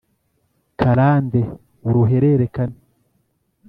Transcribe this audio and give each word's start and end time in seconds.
karande: 0.79 1.41
uruhererekane 1.87 2.77